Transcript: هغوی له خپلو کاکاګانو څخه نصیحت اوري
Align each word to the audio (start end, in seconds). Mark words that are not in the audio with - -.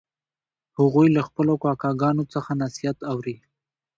هغوی 0.77 1.07
له 1.15 1.21
خپلو 1.27 1.53
کاکاګانو 1.63 2.23
څخه 2.33 2.51
نصیحت 2.63 2.97
اوري 3.11 3.37